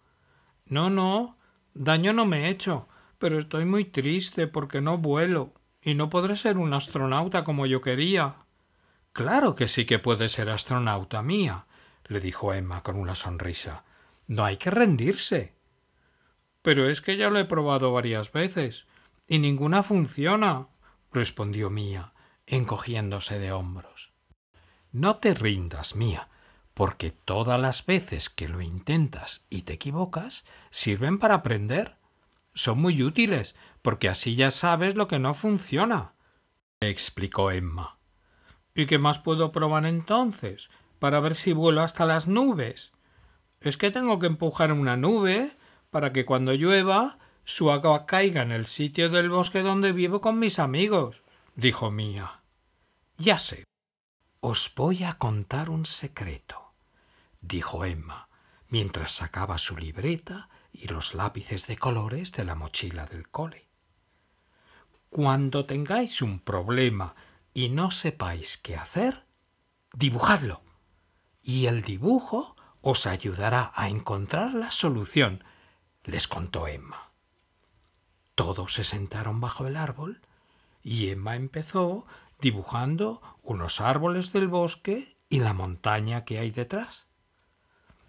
No, 0.64 0.88
no, 0.88 1.36
daño 1.74 2.14
no 2.14 2.24
me 2.24 2.46
he 2.46 2.48
hecho, 2.48 2.88
pero 3.18 3.38
estoy 3.38 3.64
muy 3.64 3.84
triste 3.84 4.46
porque 4.46 4.80
no 4.80 4.98
vuelo 4.98 5.52
y 5.82 5.94
no 5.94 6.10
podré 6.10 6.36
ser 6.36 6.58
un 6.58 6.72
astronauta 6.74 7.44
como 7.44 7.66
yo 7.66 7.80
quería. 7.80 8.36
Claro 9.12 9.54
que 9.54 9.68
sí 9.68 9.86
que 9.86 9.98
puede 9.98 10.28
ser 10.28 10.50
astronauta 10.50 11.22
mía, 11.22 11.66
le 12.06 12.20
dijo 12.20 12.52
Emma 12.52 12.82
con 12.82 12.96
una 12.96 13.14
sonrisa. 13.14 13.84
No 14.26 14.44
hay 14.44 14.56
que 14.56 14.70
rendirse. 14.70 15.54
Pero 16.62 16.88
es 16.88 17.00
que 17.00 17.16
ya 17.16 17.30
lo 17.30 17.38
he 17.38 17.44
probado 17.44 17.92
varias 17.92 18.32
veces 18.32 18.86
y 19.28 19.38
ninguna 19.38 19.82
funciona, 19.82 20.66
respondió 21.12 21.70
Mía, 21.70 22.12
encogiéndose 22.46 23.38
de 23.38 23.52
hombros. 23.52 24.12
No 24.92 25.16
te 25.16 25.34
rindas, 25.34 25.94
Mía, 25.94 26.28
porque 26.74 27.10
todas 27.10 27.60
las 27.60 27.86
veces 27.86 28.30
que 28.30 28.48
lo 28.48 28.60
intentas 28.60 29.46
y 29.50 29.62
te 29.62 29.74
equivocas 29.74 30.44
sirven 30.70 31.18
para 31.18 31.36
aprender 31.36 31.96
son 32.56 32.80
muy 32.80 33.02
útiles, 33.02 33.54
porque 33.82 34.08
así 34.08 34.34
ya 34.34 34.50
sabes 34.50 34.96
lo 34.96 35.06
que 35.06 35.18
no 35.18 35.34
funciona, 35.34 36.14
explicó 36.80 37.50
Emma. 37.50 37.98
¿Y 38.74 38.86
qué 38.86 38.98
más 38.98 39.18
puedo 39.18 39.52
probar 39.52 39.84
entonces? 39.84 40.70
Para 40.98 41.20
ver 41.20 41.34
si 41.34 41.52
vuelo 41.52 41.82
hasta 41.82 42.06
las 42.06 42.26
nubes. 42.26 42.92
Es 43.60 43.76
que 43.76 43.90
tengo 43.90 44.18
que 44.18 44.26
empujar 44.26 44.72
una 44.72 44.96
nube 44.96 45.56
para 45.90 46.12
que 46.12 46.24
cuando 46.24 46.54
llueva 46.54 47.18
su 47.44 47.70
agua 47.70 48.06
caiga 48.06 48.42
en 48.42 48.52
el 48.52 48.66
sitio 48.66 49.10
del 49.10 49.28
bosque 49.28 49.62
donde 49.62 49.92
vivo 49.92 50.20
con 50.20 50.38
mis 50.38 50.58
amigos, 50.58 51.22
dijo 51.54 51.90
Mía. 51.90 52.42
Ya 53.18 53.38
sé. 53.38 53.64
Os 54.40 54.72
voy 54.74 55.04
a 55.04 55.14
contar 55.14 55.68
un 55.68 55.84
secreto, 55.86 56.72
dijo 57.40 57.84
Emma, 57.84 58.28
mientras 58.68 59.12
sacaba 59.12 59.58
su 59.58 59.76
libreta 59.76 60.48
y 60.80 60.88
los 60.88 61.14
lápices 61.14 61.66
de 61.66 61.76
colores 61.76 62.32
de 62.32 62.44
la 62.44 62.54
mochila 62.54 63.06
del 63.06 63.28
cole. 63.28 63.66
Cuando 65.10 65.66
tengáis 65.66 66.22
un 66.22 66.40
problema 66.40 67.14
y 67.54 67.68
no 67.68 67.90
sepáis 67.90 68.58
qué 68.58 68.76
hacer, 68.76 69.24
dibujadlo. 69.92 70.60
Y 71.42 71.66
el 71.66 71.82
dibujo 71.82 72.56
os 72.82 73.06
ayudará 73.06 73.72
a 73.74 73.88
encontrar 73.88 74.54
la 74.54 74.70
solución, 74.70 75.42
les 76.04 76.28
contó 76.28 76.68
Emma. 76.68 77.10
Todos 78.34 78.74
se 78.74 78.84
sentaron 78.84 79.40
bajo 79.40 79.66
el 79.66 79.76
árbol 79.76 80.20
y 80.82 81.08
Emma 81.08 81.34
empezó 81.36 82.06
dibujando 82.40 83.22
unos 83.42 83.80
árboles 83.80 84.32
del 84.32 84.48
bosque 84.48 85.16
y 85.28 85.40
la 85.40 85.54
montaña 85.54 86.24
que 86.24 86.38
hay 86.38 86.50
detrás. 86.50 87.06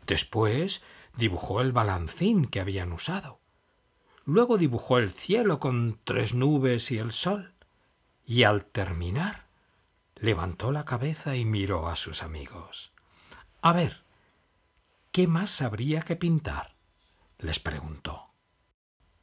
Después 0.05 0.81
dibujó 1.17 1.61
el 1.61 1.71
balancín 1.71 2.45
que 2.45 2.59
habían 2.59 2.93
usado. 2.93 3.39
Luego 4.25 4.57
dibujó 4.57 4.97
el 4.97 5.11
cielo 5.11 5.59
con 5.59 5.99
tres 6.03 6.33
nubes 6.33 6.91
y 6.91 6.97
el 6.97 7.11
sol. 7.11 7.53
Y 8.25 8.43
al 8.43 8.65
terminar, 8.65 9.47
levantó 10.15 10.71
la 10.71 10.85
cabeza 10.85 11.35
y 11.35 11.45
miró 11.45 11.87
a 11.87 11.95
sus 11.95 12.23
amigos. 12.23 12.91
A 13.61 13.73
ver, 13.73 14.03
¿qué 15.11 15.27
más 15.27 15.61
habría 15.61 16.01
que 16.01 16.15
pintar? 16.15 16.75
les 17.39 17.59
preguntó. 17.59 18.27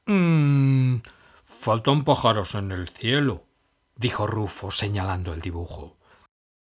Mmm. 0.06 0.96
Faltan 1.44 2.04
pájaros 2.04 2.54
en 2.54 2.72
el 2.72 2.88
cielo, 2.88 3.46
dijo 3.96 4.26
Rufo 4.26 4.70
señalando 4.70 5.32
el 5.32 5.40
dibujo. 5.40 5.96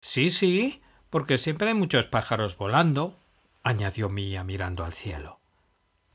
Sí, 0.02 0.32
sí, 0.32 0.82
porque 1.10 1.38
siempre 1.38 1.68
hay 1.68 1.74
muchos 1.74 2.06
pájaros 2.08 2.58
volando, 2.58 3.20
añadió 3.68 4.10
Mía 4.10 4.44
mirando 4.44 4.86
al 4.86 4.94
cielo. 4.94 5.40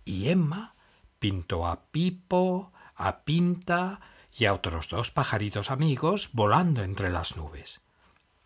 Y 0.05 0.29
Emma 0.31 0.75
pintó 1.19 1.67
a 1.67 1.91
Pipo, 1.91 2.73
a 2.95 3.25
Pinta 3.25 4.01
y 4.37 4.47
a 4.47 4.55
otros 4.55 4.89
dos 4.89 5.11
pajaritos 5.11 5.71
amigos 5.71 6.31
volando 6.33 6.83
entre 6.83 7.11
las 7.11 7.37
nubes. 7.37 7.83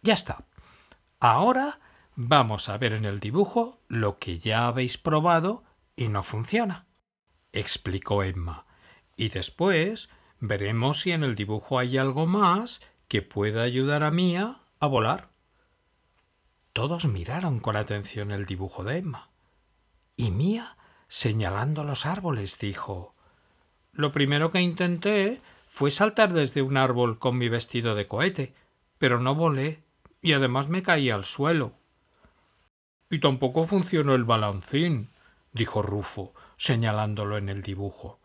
Ya 0.03 0.15
está. 0.15 0.45
Ahora 1.21 1.79
vamos 2.17 2.69
a 2.69 2.77
ver 2.79 2.93
en 2.93 3.05
el 3.05 3.21
dibujo 3.21 3.81
lo 3.89 4.19
que 4.19 4.39
ya 4.39 4.67
habéis 4.67 4.99
probado 4.99 5.63
y 5.95 6.09
no 6.09 6.23
funciona, 6.23 6.87
explicó 7.53 8.23
Emma. 8.23 8.67
Y 9.17 9.29
después 9.29 10.11
veremos 10.41 11.01
si 11.01 11.13
en 11.13 11.23
el 11.23 11.35
dibujo 11.35 11.79
hay 11.79 11.97
algo 11.97 12.27
más 12.27 12.83
que 13.09 13.23
pueda 13.23 13.63
ayudar 13.63 14.03
a 14.03 14.11
Mía 14.11 14.61
a 14.81 14.87
volar. 14.87 15.36
Todos 16.77 17.07
miraron 17.07 17.59
con 17.61 17.75
atención 17.75 18.31
el 18.33 18.45
dibujo 18.45 18.85
de 18.85 18.99
Emma. 18.99 19.31
Y 20.15 20.31
Mía, 20.31 20.77
señalando 21.09 21.85
los 21.85 22.05
árboles, 22.05 22.59
dijo 22.59 23.15
Lo 23.95 24.13
primero 24.13 24.51
que 24.51 24.61
intenté 24.61 25.41
fue 25.71 25.91
saltar 25.91 26.35
desde 26.35 26.61
un 26.61 26.77
árbol 26.77 27.19
con 27.19 27.39
mi 27.39 27.49
vestido 27.49 27.95
de 27.95 28.07
cohete, 28.07 28.53
pero 28.99 29.21
no 29.21 29.35
volé 29.35 29.85
y 30.21 30.35
además 30.35 30.69
me 30.69 30.83
caí 30.83 31.09
al 31.09 31.25
suelo. 31.25 31.73
Y 33.09 33.21
tampoco 33.21 33.65
funcionó 33.65 34.15
el 34.15 34.25
balancín, 34.25 35.09
dijo 35.55 35.81
Rufo, 35.81 36.35
señalándolo 36.59 37.39
en 37.39 37.49
el 37.49 37.63
dibujo. 37.63 38.21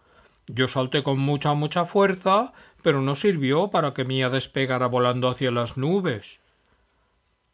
Yo 0.48 0.68
salté 0.68 1.04
con 1.04 1.20
mucha, 1.20 1.54
mucha 1.54 1.86
fuerza, 1.86 2.52
pero 2.84 3.02
no 3.02 3.16
sirvió 3.16 3.70
para 3.70 3.94
que 3.94 4.04
Mía 4.04 4.30
despegara 4.30 4.88
volando 4.88 5.30
hacia 5.30 5.52
las 5.52 5.78
nubes. 5.78 6.42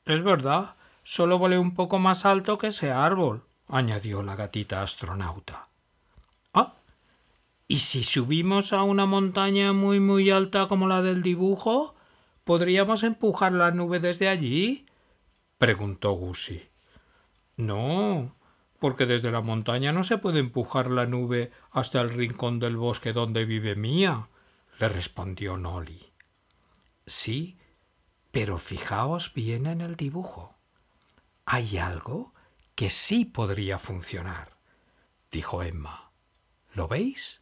Es 0.06 0.24
verdad, 0.24 0.77
Solo 1.10 1.40
volé 1.40 1.58
un 1.58 1.74
poco 1.74 2.00
más 2.00 2.26
alto 2.26 2.58
que 2.58 2.68
ese 2.68 2.92
árbol, 2.92 3.46
añadió 3.70 4.24
la 4.24 4.36
gatita 4.36 4.84
astronauta. 4.84 5.70
Ah, 6.54 6.74
¿y 7.66 7.80
si 7.80 8.04
subimos 8.04 8.74
a 8.74 8.84
una 8.84 9.06
montaña 9.06 9.72
muy 9.72 10.02
muy 10.02 10.30
alta 10.32 10.68
como 10.68 10.86
la 10.86 11.02
del 11.02 11.24
dibujo? 11.24 11.96
¿Podríamos 12.44 13.04
empujar 13.04 13.54
la 13.54 13.72
nube 13.72 14.02
desde 14.02 14.28
allí? 14.28 14.86
preguntó 15.58 16.12
Gussie. 16.12 16.70
No, 17.56 18.36
porque 18.78 19.06
desde 19.06 19.32
la 19.32 19.40
montaña 19.40 19.94
no 19.94 20.04
se 20.04 20.18
puede 20.18 20.42
empujar 20.42 20.92
la 20.92 21.06
nube 21.06 21.52
hasta 21.72 22.02
el 22.02 22.10
rincón 22.10 22.60
del 22.60 22.76
bosque 22.76 23.14
donde 23.14 23.46
vive 23.46 23.78
Mía, 23.78 24.28
le 24.78 24.90
respondió 24.90 25.56
Nolly. 25.56 26.12
Sí, 27.06 27.56
Pero 28.32 28.58
fijaos 28.58 29.34
bien 29.34 29.68
en 29.68 29.80
el 29.80 29.96
dibujo. 29.96 30.57
Hay 31.50 31.78
algo 31.78 32.34
que 32.76 32.90
sí 32.90 33.24
podría 33.24 33.80
funcionar, 33.80 34.58
dijo 35.32 35.64
Emma. 35.64 36.12
¿Lo 36.74 36.90
veis? 36.90 37.42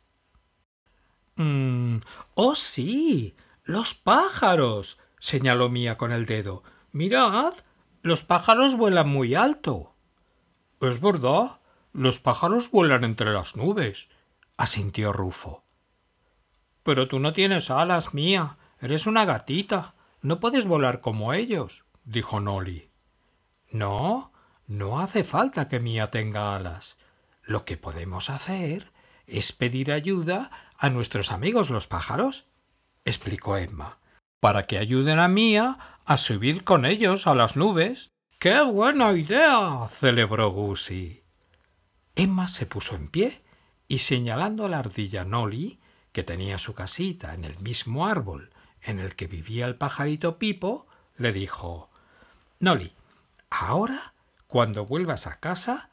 Mm, 1.38 1.97
oh, 2.35 2.53
sí. 2.53 3.35
Los 3.63 3.95
pájaros. 3.95 5.00
señaló 5.19 5.69
Mía 5.69 5.97
con 5.97 6.12
el 6.12 6.27
dedo. 6.27 6.62
Mirad, 6.91 7.55
los 8.03 8.24
pájaros 8.24 8.77
vuelan 8.77 9.09
muy 9.09 9.33
alto. 9.33 9.95
Es 10.81 11.01
verdad. 11.01 11.59
Los 11.91 12.19
pájaros 12.19 12.69
vuelan 12.69 13.05
entre 13.05 13.33
las 13.33 13.55
nubes, 13.55 14.07
asintió 14.55 15.13
Rufo. 15.13 15.63
Pero 16.83 17.07
tú 17.07 17.17
no 17.17 17.33
tienes 17.33 17.71
alas, 17.71 18.13
Mía. 18.13 18.59
Eres 18.79 19.07
una 19.07 19.25
gatita. 19.25 19.95
No 20.21 20.39
puedes 20.39 20.67
volar 20.67 21.01
como 21.01 21.33
ellos, 21.33 21.85
dijo 22.03 22.39
Nolly. 22.39 22.91
No, 23.75 24.32
no 24.67 25.01
hace 25.01 25.25
falta 25.25 25.67
que 25.67 25.82
Mía 25.82 26.08
tenga 26.08 26.55
alas. 26.55 26.98
Lo 27.44 27.65
que 27.65 27.75
podemos 27.75 28.29
hacer 28.29 28.94
es 29.27 29.51
pedir 29.51 29.91
ayuda 29.91 30.50
a 30.77 30.89
nuestros 30.89 31.29
amigos 31.29 31.70
los 31.70 31.86
pájaros, 31.86 32.46
explicó 33.03 33.58
Emma, 33.58 33.98
para 34.39 34.65
que 34.65 34.77
ayuden 34.77 35.20
a 35.20 35.27
Mía 35.27 35.77
a 36.05 36.15
subir 36.15 36.63
con 36.63 36.86
ellos 36.86 37.27
a 37.27 37.36
las 37.36 37.58
nubes. 37.58 38.12
¡Qué 38.39 38.62
buena 38.62 39.12
idea! 39.12 39.89
celebró 40.00 40.51
Gussie. 40.51 41.25
Emma 42.15 42.48
se 42.48 42.65
puso 42.65 42.96
en 42.96 43.10
pie 43.10 43.41
y 43.89 43.98
señalando 43.98 44.65
a 44.65 44.70
la 44.70 44.79
ardilla 44.79 45.25
Nolly, 45.25 45.82
que 46.13 46.24
tenía 46.24 46.60
su 46.60 46.74
casita 46.74 47.34
en 47.34 47.44
el 47.44 47.60
mismo 47.60 48.08
árbol 48.08 48.51
en 48.82 49.00
el 49.00 49.17
que 49.17 49.27
vivía 49.27 49.65
el 49.65 49.75
pajarito 49.75 50.38
Pipo, 50.38 50.88
le 51.17 51.34
dijo 51.34 51.89
Nolly, 52.62 52.94
ahora, 53.50 54.14
cuando 54.48 54.86
vuelvas 54.86 55.28
a 55.28 55.40
casa, 55.40 55.90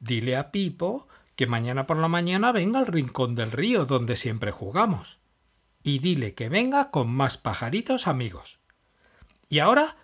dile 0.00 0.36
a 0.36 0.50
Pipo 0.50 1.08
que 1.36 1.46
mañana 1.46 1.86
por 1.86 1.96
la 1.96 2.08
mañana 2.08 2.52
venga 2.52 2.78
al 2.78 2.86
rincón 2.86 3.34
del 3.34 3.52
río 3.52 3.86
donde 3.86 4.16
siempre 4.16 4.50
jugamos. 4.50 5.18
Y 5.82 5.98
dile 5.98 6.34
que 6.34 6.48
venga 6.48 6.90
con 6.90 7.08
más 7.10 7.38
pajaritos 7.38 8.06
amigos. 8.06 8.58
Y 9.48 9.58
ahora 9.58 9.96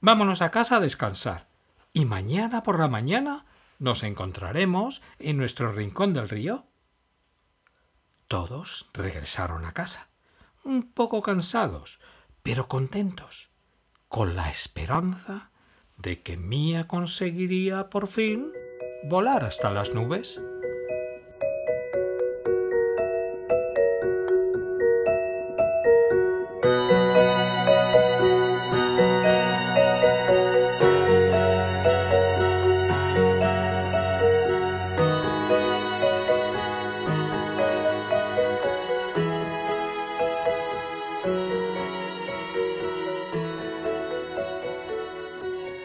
vámonos 0.00 0.42
a 0.42 0.50
casa 0.50 0.76
a 0.76 0.80
descansar. 0.80 1.46
Y 1.92 2.04
mañana 2.04 2.62
por 2.62 2.78
la 2.78 2.88
mañana 2.88 3.44
nos 3.78 4.02
encontraremos 4.02 5.02
en 5.18 5.36
nuestro 5.36 5.72
rincón 5.72 6.14
del 6.14 6.28
río. 6.28 6.64
Todos 8.28 8.88
regresaron 8.92 9.64
a 9.64 9.72
casa, 9.72 10.08
un 10.64 10.92
poco 10.92 11.22
cansados, 11.22 11.98
pero 12.42 12.68
contentos, 12.68 13.50
con 14.08 14.36
la 14.36 14.50
esperanza 14.50 15.50
de 16.02 16.20
que 16.22 16.36
Mía 16.36 16.86
conseguiría 16.88 17.90
por 17.90 18.08
fin 18.08 18.52
volar 19.04 19.44
hasta 19.44 19.70
las 19.70 19.94
nubes. 19.94 20.40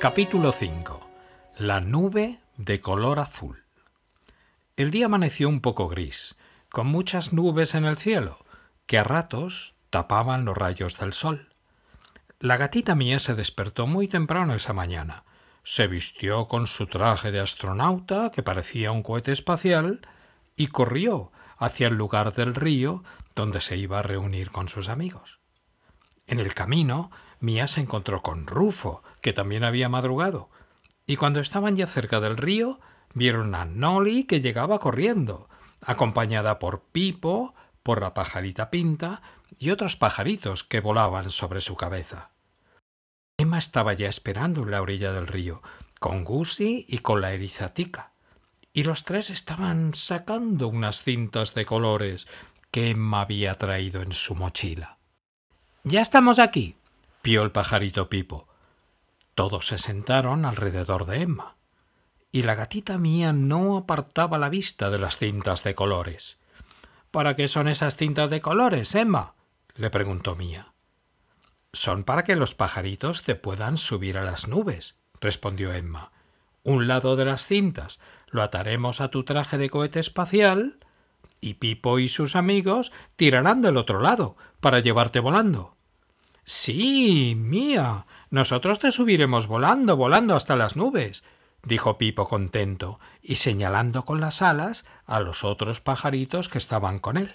Capítulo 0.08 0.52
5. 0.52 1.02
La 1.58 1.82
nube 1.82 2.38
de 2.58 2.80
color 2.80 3.18
azul. 3.18 3.64
El 4.78 4.92
día 4.92 5.08
amaneció 5.08 5.50
un 5.50 5.62
poco 5.62 5.88
gris, 5.88 6.36
con 6.70 6.86
muchas 6.86 7.34
nubes 7.34 7.74
en 7.74 7.86
el 7.86 7.98
cielo, 7.98 8.38
que 8.86 9.00
a 9.00 9.04
ratos 9.04 9.74
tapaban 9.90 10.46
los 10.46 10.56
rayos 10.56 11.00
del 11.00 11.14
sol. 11.14 11.50
La 12.40 12.56
gatita 12.56 12.94
mía 12.94 13.18
se 13.18 13.34
despertó 13.34 13.88
muy 13.88 14.08
temprano 14.08 14.54
esa 14.54 14.74
mañana. 14.74 15.24
Se 15.64 15.88
vistió 15.88 16.48
con 16.48 16.68
su 16.68 16.86
traje 16.86 17.32
de 17.32 17.40
astronauta, 17.40 18.30
que 18.30 18.44
parecía 18.44 18.92
un 18.92 19.02
cohete 19.02 19.32
espacial, 19.32 20.08
y 20.56 20.68
corrió 20.68 21.32
hacia 21.58 21.88
el 21.88 21.96
lugar 21.96 22.32
del 22.36 22.54
río 22.54 23.04
donde 23.36 23.60
se 23.60 23.76
iba 23.76 23.98
a 23.98 24.04
reunir 24.04 24.52
con 24.52 24.70
sus 24.70 24.88
amigos. 24.88 25.40
En 26.28 26.40
el 26.40 26.54
camino 26.54 27.12
Mía 27.40 27.68
se 27.68 27.82
encontró 27.82 28.22
con 28.22 28.48
Rufo, 28.48 29.04
que 29.22 29.34
también 29.34 29.64
había 29.64 29.90
madrugado, 29.90 30.50
y 31.06 31.18
cuando 31.18 31.40
estaban 31.40 31.76
ya 31.76 31.88
cerca 31.88 32.20
del 32.20 32.38
río, 32.38 32.80
vieron 33.14 33.54
a 33.56 33.66
Nolly 33.66 34.24
que 34.24 34.42
llegaba 34.42 34.80
corriendo, 34.80 35.50
acompañada 35.82 36.58
por 36.60 36.82
Pipo, 36.92 37.54
por 37.84 38.02
la 38.02 38.14
pajarita 38.14 38.72
Pinta 38.72 39.22
y 39.60 39.70
otros 39.70 39.96
pajaritos 39.96 40.64
que 40.64 40.80
volaban 40.80 41.30
sobre 41.32 41.62
su 41.62 41.76
cabeza. 41.76 42.32
Emma 43.38 43.60
estaba 43.60 43.94
ya 43.94 44.08
esperando 44.08 44.64
en 44.64 44.72
la 44.72 44.82
orilla 44.82 45.12
del 45.12 45.28
río, 45.28 45.62
con 46.00 46.24
Gussie 46.24 46.86
y 46.88 47.00
con 47.00 47.22
la 47.22 47.34
erizatica, 47.34 48.14
y 48.74 48.84
los 48.84 49.04
tres 49.04 49.30
estaban 49.30 49.94
sacando 49.94 50.68
unas 50.68 51.04
cintas 51.04 51.54
de 51.54 51.66
colores 51.66 52.28
que 52.72 52.90
Emma 52.90 53.22
había 53.22 53.56
traído 53.56 54.02
en 54.02 54.14
su 54.14 54.36
mochila. 54.36 54.95
Ya 55.88 56.02
estamos 56.02 56.40
aquí, 56.40 56.78
pió 57.22 57.44
el 57.44 57.52
pajarito 57.52 58.10
Pipo. 58.10 58.48
Todos 59.36 59.68
se 59.68 59.78
sentaron 59.78 60.44
alrededor 60.44 61.06
de 61.06 61.22
Emma, 61.22 61.58
y 62.32 62.42
la 62.42 62.56
gatita 62.56 62.98
mía 62.98 63.34
no 63.34 63.78
apartaba 63.78 64.40
la 64.40 64.50
vista 64.50 64.90
de 64.90 64.98
las 64.98 65.20
cintas 65.20 65.64
de 65.64 65.76
colores. 65.76 66.40
¿Para 67.12 67.36
qué 67.36 67.48
son 67.48 67.68
esas 67.68 67.98
cintas 67.98 68.32
de 68.32 68.42
colores, 68.42 68.96
Emma? 68.96 69.36
le 69.76 69.92
preguntó 69.92 70.36
Mía. 70.36 70.74
Son 71.72 72.04
para 72.04 72.24
que 72.24 72.36
los 72.36 72.56
pajaritos 72.56 73.22
te 73.22 73.36
puedan 73.36 73.78
subir 73.78 74.18
a 74.18 74.24
las 74.24 74.48
nubes, 74.48 74.96
respondió 75.22 75.72
Emma. 75.72 76.12
Un 76.64 76.88
lado 76.88 77.16
de 77.16 77.26
las 77.26 77.46
cintas 77.46 78.00
lo 78.30 78.42
ataremos 78.42 79.02
a 79.02 79.10
tu 79.10 79.24
traje 79.24 79.60
de 79.60 79.70
cohete 79.70 80.00
espacial 80.00 80.80
y 81.42 81.56
Pipo 81.56 82.00
y 82.00 82.08
sus 82.08 82.36
amigos 82.36 82.92
tirarán 83.18 83.62
del 83.62 83.78
otro 83.78 84.02
lado 84.02 84.36
para 84.62 84.80
llevarte 84.80 85.20
volando. 85.20 85.75
Sí, 86.46 87.34
mía. 87.36 88.06
Nosotros 88.30 88.78
te 88.78 88.92
subiremos 88.92 89.48
volando, 89.48 89.98
volando 89.98 90.36
hasta 90.36 90.56
las 90.56 90.76
nubes, 90.76 91.24
dijo 91.64 91.98
Pipo 91.98 92.28
contento, 92.28 93.00
y 93.22 93.38
señalando 93.38 94.06
con 94.06 94.22
las 94.22 94.44
alas 94.44 94.86
a 95.08 95.20
los 95.20 95.44
otros 95.44 95.82
pajaritos 95.82 96.48
que 96.48 96.60
estaban 96.60 97.00
con 97.00 97.18
él. 97.18 97.34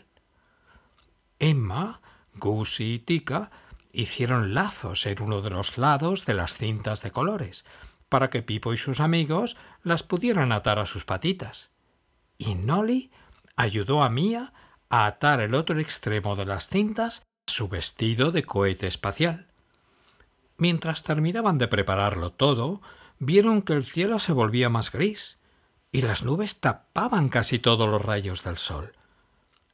Emma, 1.41 2.01
Gussie 2.37 2.95
y 2.95 2.99
Tica 3.01 3.51
hicieron 3.93 4.55
lazos 4.55 5.05
en 5.07 5.21
uno 5.21 5.43
de 5.43 5.51
los 5.51 5.77
lados 5.77 6.25
de 6.25 6.35
las 6.35 6.57
cintas 6.57 7.03
de 7.03 7.11
colores, 7.11 7.65
para 8.09 8.31
que 8.31 8.43
Pipo 8.43 8.73
y 8.73 8.77
sus 8.77 9.01
amigos 9.01 9.57
las 9.83 10.05
pudieran 10.05 10.53
atar 10.53 10.79
a 10.79 10.87
sus 10.87 11.05
patitas. 11.05 11.73
Y 12.39 12.55
Nolly 12.55 13.11
ayudó 13.57 14.05
a 14.05 14.09
Mía 14.09 14.53
a 14.89 15.07
atar 15.07 15.41
el 15.41 15.57
otro 15.57 15.81
extremo 15.81 16.37
de 16.37 16.47
las 16.47 16.69
cintas 16.69 17.25
su 17.51 17.69
vestido 17.69 18.33
de 18.33 18.45
cohete 18.45 18.87
espacial. 18.87 19.47
Mientras 20.57 21.03
terminaban 21.03 21.59
de 21.59 21.69
prepararlo 21.69 22.33
todo, 22.33 22.81
vieron 23.19 23.63
que 23.63 23.75
el 23.75 23.85
cielo 23.85 24.19
se 24.19 24.33
volvía 24.33 24.69
más 24.69 24.93
gris 24.93 25.39
y 25.93 26.03
las 26.03 26.23
nubes 26.23 26.61
tapaban 26.61 27.29
casi 27.29 27.59
todos 27.59 27.89
los 27.89 28.03
rayos 28.03 28.43
del 28.45 28.59
sol. 28.59 28.93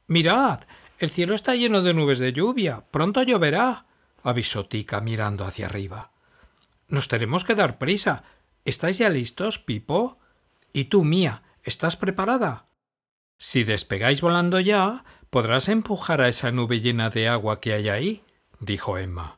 Mirad, 0.07 0.61
el 0.99 1.09
cielo 1.09 1.35
está 1.35 1.55
lleno 1.55 1.81
de 1.81 1.93
nubes 1.93 2.19
de 2.19 2.33
lluvia. 2.33 2.85
Pronto 2.91 3.21
lloverá, 3.23 3.85
avisó 4.23 4.65
Tica 4.65 5.01
mirando 5.01 5.45
hacia 5.45 5.67
arriba. 5.67 6.11
Nos 6.87 7.07
tenemos 7.07 7.43
que 7.43 7.55
dar 7.55 7.77
prisa. 7.77 8.23
¿Estáis 8.65 8.97
ya 8.97 9.09
listos, 9.09 9.59
Pipo? 9.59 10.17
¿Y 10.73 10.85
tú, 10.85 11.03
Mía, 11.03 11.43
estás 11.63 11.97
preparada? 11.97 12.65
Si 13.37 13.63
despegáis 13.63 14.21
volando 14.21 14.59
ya, 14.59 15.03
podrás 15.29 15.69
empujar 15.69 16.21
a 16.21 16.27
esa 16.27 16.51
nube 16.51 16.79
llena 16.79 17.09
de 17.09 17.27
agua 17.27 17.59
que 17.59 17.73
hay 17.73 17.89
ahí, 17.89 18.23
dijo 18.59 18.97
Emma. 18.97 19.37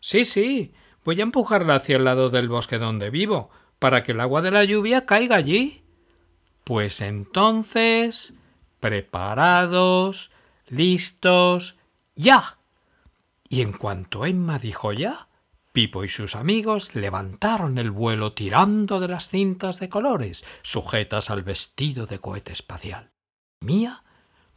Sí, 0.00 0.24
sí, 0.24 0.72
voy 1.04 1.20
a 1.20 1.24
empujarla 1.24 1.76
hacia 1.76 1.96
el 1.96 2.04
lado 2.04 2.30
del 2.30 2.48
bosque 2.48 2.78
donde 2.78 3.10
vivo, 3.10 3.50
para 3.78 4.02
que 4.02 4.12
el 4.12 4.20
agua 4.20 4.42
de 4.42 4.50
la 4.50 4.64
lluvia 4.64 5.06
caiga 5.06 5.36
allí. 5.36 5.82
Pues 6.64 7.00
entonces, 7.00 8.34
preparados, 8.80 10.30
listos, 10.68 11.76
ya. 12.14 12.58
Y 13.48 13.62
en 13.62 13.72
cuanto 13.72 14.26
Emma 14.26 14.58
dijo 14.58 14.92
ya, 14.92 15.28
Pipo 15.72 16.02
y 16.02 16.08
sus 16.08 16.34
amigos 16.34 16.96
levantaron 16.96 17.78
el 17.78 17.92
vuelo 17.92 18.32
tirando 18.32 18.98
de 18.98 19.06
las 19.06 19.28
cintas 19.28 19.78
de 19.78 19.88
colores 19.88 20.44
sujetas 20.62 21.30
al 21.30 21.44
vestido 21.44 22.06
de 22.06 22.18
cohete 22.18 22.52
espacial. 22.52 23.12
Mía 23.60 24.02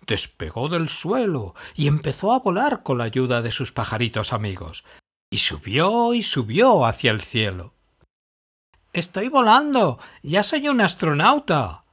despegó 0.07 0.69
del 0.69 0.89
suelo 0.89 1.55
y 1.75 1.87
empezó 1.87 2.33
a 2.33 2.39
volar 2.39 2.83
con 2.83 2.97
la 2.97 3.05
ayuda 3.05 3.41
de 3.41 3.51
sus 3.51 3.71
pajaritos 3.71 4.33
amigos. 4.33 4.83
y 5.29 5.37
subió 5.39 6.13
y 6.13 6.21
subió 6.21 6.85
hacia 6.85 7.09
el 7.09 7.21
cielo. 7.21 7.73
Estoy 8.93 9.29
volando. 9.29 9.97
Ya 10.21 10.43
soy 10.43 10.69
un 10.69 10.79
astronauta. 10.79 11.85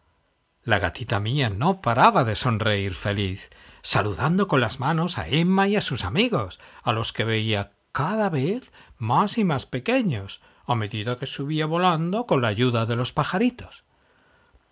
La 0.63 0.79
gatita 0.79 1.19
mía 1.21 1.49
no 1.49 1.81
paraba 1.81 2.25
de 2.25 2.37
sonreír 2.37 2.93
feliz, 2.93 3.49
saludando 3.81 4.47
con 4.47 4.61
las 4.61 4.79
manos 4.79 5.17
a 5.17 5.27
Emma 5.27 5.67
y 5.67 5.77
a 5.77 5.81
sus 5.81 6.05
amigos, 6.05 6.61
a 6.83 6.93
los 6.93 7.15
que 7.15 7.25
veía 7.25 7.73
cada 7.93 8.29
vez 8.29 8.71
más 8.99 9.39
y 9.39 9.45
más 9.45 9.65
pequeños, 9.65 10.43
a 10.67 10.75
medida 10.75 11.17
que 11.17 11.27
subía 11.27 11.65
volando 11.65 12.27
con 12.27 12.43
la 12.43 12.49
ayuda 12.49 12.85
de 12.85 12.97
los 12.97 13.13
pajaritos. 13.13 13.85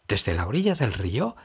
Desde 0.06 0.34
la 0.34 0.46
orilla 0.46 0.74
del 0.74 0.92
río, 0.92 1.36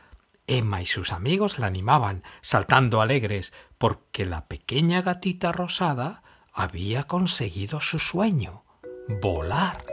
Emma 0.48 0.82
y 0.82 0.86
sus 0.86 1.12
amigos 1.12 1.60
la 1.60 1.68
animaban, 1.68 2.24
saltando 2.42 3.02
alegres, 3.02 3.54
porque 3.78 4.26
la 4.26 4.48
pequeña 4.48 5.02
gatita 5.02 5.52
rosada 5.52 6.24
había 6.54 7.06
conseguido 7.06 7.80
su 7.82 8.00
sueño, 8.00 8.64
volar. 9.22 9.86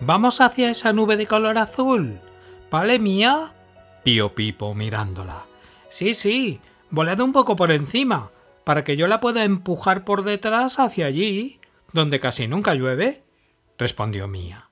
Vamos 0.00 0.40
hacia 0.40 0.70
esa 0.70 0.92
nube 0.92 1.16
de 1.16 1.26
color 1.26 1.58
azul. 1.58 2.18
¿Vale, 2.70 2.98
mía? 2.98 3.52
Pío 4.02 4.34
Pipo 4.34 4.74
mirándola. 4.74 5.44
Sí, 5.88 6.14
sí, 6.14 6.60
volad 6.90 7.20
un 7.20 7.32
poco 7.32 7.54
por 7.54 7.70
encima, 7.70 8.30
para 8.64 8.84
que 8.84 8.96
yo 8.96 9.06
la 9.06 9.20
pueda 9.20 9.44
empujar 9.44 10.04
por 10.04 10.24
detrás 10.24 10.78
hacia 10.78 11.06
allí, 11.06 11.60
donde 11.92 12.20
casi 12.20 12.46
nunca 12.46 12.74
llueve, 12.74 13.24
respondió 13.78 14.28
Mía. 14.28 14.70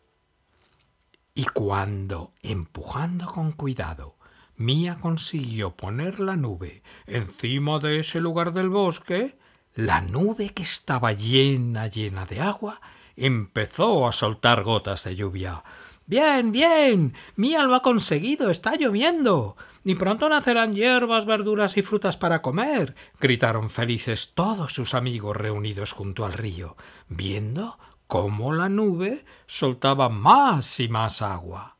Y 1.34 1.44
cuando, 1.44 2.32
empujando 2.42 3.26
con 3.26 3.52
cuidado, 3.52 4.16
Mía 4.56 4.98
consiguió 5.00 5.76
poner 5.76 6.18
la 6.18 6.34
nube 6.34 6.82
encima 7.06 7.78
de 7.78 8.00
ese 8.00 8.20
lugar 8.20 8.52
del 8.52 8.68
bosque, 8.70 9.38
la 9.74 10.00
nube 10.00 10.48
que 10.50 10.64
estaba 10.64 11.12
llena, 11.12 11.86
llena 11.86 12.26
de 12.26 12.40
agua, 12.40 12.80
empezó 13.14 14.08
a 14.08 14.12
soltar 14.12 14.64
gotas 14.64 15.04
de 15.04 15.14
lluvia. 15.14 15.62
Bien, 16.08 16.52
bien. 16.52 17.12
Mía 17.36 17.62
lo 17.64 17.74
ha 17.74 17.82
conseguido. 17.82 18.48
Está 18.48 18.76
lloviendo. 18.76 19.58
Y 19.84 19.94
pronto 19.94 20.26
nacerán 20.30 20.72
hierbas, 20.72 21.26
verduras 21.26 21.76
y 21.76 21.82
frutas 21.82 22.16
para 22.16 22.40
comer. 22.40 22.96
gritaron 23.20 23.68
felices 23.68 24.32
todos 24.34 24.72
sus 24.72 24.94
amigos 24.94 25.36
reunidos 25.36 25.92
junto 25.92 26.24
al 26.24 26.32
río, 26.32 26.78
viendo 27.08 27.78
cómo 28.06 28.54
la 28.54 28.70
nube 28.70 29.26
soltaba 29.46 30.08
más 30.08 30.80
y 30.80 30.88
más 30.88 31.20
agua. 31.20 31.76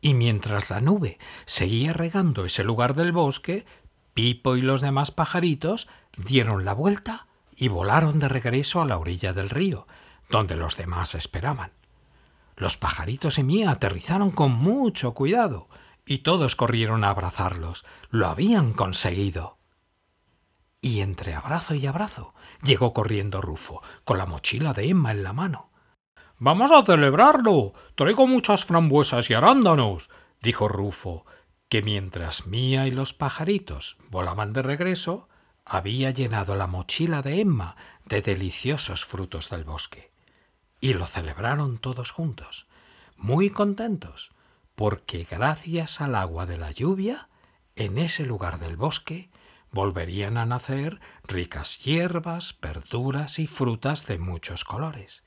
Y 0.00 0.14
mientras 0.14 0.70
la 0.70 0.80
nube 0.80 1.18
seguía 1.46 1.92
regando 1.92 2.44
ese 2.44 2.64
lugar 2.64 2.94
del 2.94 3.12
bosque, 3.12 3.64
Pipo 4.14 4.56
y 4.56 4.62
los 4.62 4.80
demás 4.80 5.12
pajaritos 5.12 5.86
dieron 6.16 6.64
la 6.64 6.72
vuelta 6.72 7.28
y 7.54 7.68
volaron 7.68 8.18
de 8.18 8.28
regreso 8.28 8.82
a 8.82 8.84
la 8.84 8.98
orilla 8.98 9.32
del 9.32 9.48
río, 9.48 9.86
donde 10.28 10.56
los 10.56 10.76
demás 10.76 11.14
esperaban. 11.14 11.70
Los 12.58 12.76
pajaritos 12.76 13.38
y 13.38 13.44
Mía 13.44 13.70
aterrizaron 13.70 14.32
con 14.32 14.50
mucho 14.50 15.14
cuidado, 15.14 15.68
y 16.04 16.18
todos 16.18 16.56
corrieron 16.56 17.04
a 17.04 17.10
abrazarlos. 17.10 17.84
Lo 18.10 18.26
habían 18.26 18.72
conseguido. 18.72 19.58
Y 20.80 21.00
entre 21.00 21.34
abrazo 21.34 21.74
y 21.74 21.86
abrazo 21.86 22.34
llegó 22.62 22.92
corriendo 22.92 23.40
Rufo, 23.40 23.80
con 24.04 24.18
la 24.18 24.26
mochila 24.26 24.72
de 24.72 24.88
Emma 24.88 25.12
en 25.12 25.22
la 25.22 25.32
mano. 25.32 25.70
Vamos 26.38 26.72
a 26.72 26.84
celebrarlo. 26.84 27.74
Traigo 27.94 28.26
muchas 28.26 28.64
frambuesas 28.64 29.30
y 29.30 29.34
arándanos, 29.34 30.10
dijo 30.42 30.66
Rufo, 30.66 31.26
que 31.68 31.82
mientras 31.82 32.46
Mía 32.48 32.88
y 32.88 32.90
los 32.90 33.14
pajaritos 33.14 33.98
volaban 34.10 34.52
de 34.52 34.62
regreso, 34.62 35.28
había 35.64 36.10
llenado 36.10 36.56
la 36.56 36.66
mochila 36.66 37.22
de 37.22 37.40
Emma 37.40 37.76
de 38.04 38.20
deliciosos 38.20 39.04
frutos 39.04 39.48
del 39.48 39.62
bosque. 39.62 40.10
Y 40.80 40.94
lo 40.94 41.06
celebraron 41.06 41.78
todos 41.78 42.10
juntos, 42.10 42.66
muy 43.16 43.50
contentos, 43.50 44.30
porque 44.74 45.26
gracias 45.28 46.00
al 46.00 46.14
agua 46.14 46.46
de 46.46 46.56
la 46.56 46.70
lluvia, 46.70 47.28
en 47.74 47.98
ese 47.98 48.24
lugar 48.24 48.58
del 48.58 48.76
bosque, 48.76 49.30
volverían 49.70 50.36
a 50.36 50.46
nacer 50.46 51.00
ricas 51.24 51.84
hierbas, 51.84 52.56
verduras 52.60 53.38
y 53.38 53.46
frutas 53.46 54.06
de 54.06 54.18
muchos 54.18 54.64
colores. 54.64 55.24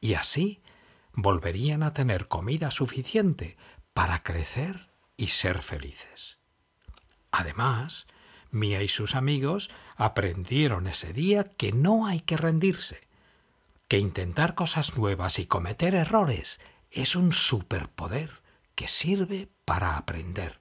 Y 0.00 0.14
así 0.14 0.62
volverían 1.12 1.82
a 1.82 1.92
tener 1.92 2.28
comida 2.28 2.70
suficiente 2.70 3.56
para 3.92 4.22
crecer 4.22 4.90
y 5.16 5.28
ser 5.28 5.62
felices. 5.62 6.38
Además, 7.30 8.06
Mía 8.54 8.82
y 8.82 8.88
sus 8.88 9.16
amigos 9.16 9.68
aprendieron 9.96 10.86
ese 10.86 11.12
día 11.12 11.42
que 11.42 11.72
no 11.72 12.06
hay 12.06 12.20
que 12.20 12.36
rendirse, 12.36 13.03
que 13.88 13.98
intentar 13.98 14.54
cosas 14.54 14.96
nuevas 14.96 15.38
y 15.38 15.46
cometer 15.46 15.94
errores 15.94 16.60
es 16.90 17.16
un 17.16 17.32
superpoder 17.32 18.42
que 18.74 18.88
sirve 18.88 19.48
para 19.64 19.96
aprender. 19.96 20.60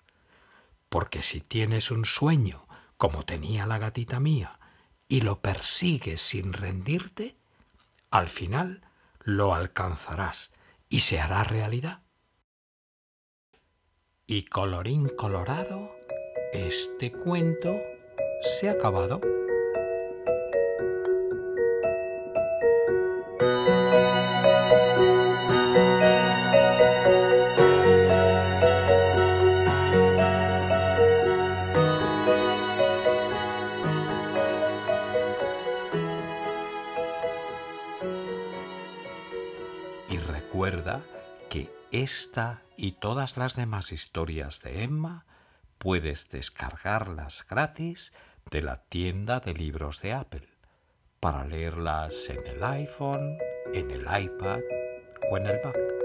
Porque 0.89 1.21
si 1.21 1.41
tienes 1.41 1.91
un 1.91 2.05
sueño 2.05 2.67
como 2.97 3.25
tenía 3.25 3.65
la 3.65 3.79
gatita 3.79 4.19
mía, 4.19 4.59
y 5.07 5.21
lo 5.21 5.41
persigues 5.41 6.21
sin 6.21 6.53
rendirte, 6.53 7.35
al 8.09 8.29
final 8.29 8.81
lo 9.19 9.53
alcanzarás 9.53 10.51
y 10.89 11.01
se 11.01 11.19
hará 11.19 11.43
realidad. 11.43 12.01
Y 14.25 14.45
colorín 14.45 15.09
colorado, 15.09 15.91
este 16.53 17.11
cuento 17.11 17.75
se 18.41 18.69
ha 18.69 18.71
acabado. 18.71 19.19
Esta 42.03 42.61
y 42.75 42.93
todas 42.93 43.37
las 43.37 43.55
demás 43.55 43.93
historias 43.93 44.61
de 44.61 44.83
Emma 44.83 45.25
puedes 45.77 46.29
descargarlas 46.29 47.45
gratis 47.49 48.13
de 48.51 48.61
la 48.61 48.83
tienda 48.83 49.39
de 49.39 49.53
libros 49.53 50.01
de 50.01 50.13
Apple 50.13 50.47
para 51.21 51.45
leerlas 51.45 52.29
en 52.29 52.45
el 52.45 52.63
iPhone, 52.63 53.37
en 53.73 53.89
el 53.89 54.01
iPad 54.01 54.59
o 55.31 55.37
en 55.37 55.47
el 55.47 55.59
Mac. 55.63 56.02